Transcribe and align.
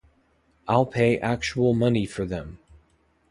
I'll 0.67 0.87
pay 0.87 1.19
actual 1.19 1.75
money 1.75 2.07
for 2.07 2.25
them. 2.25 2.57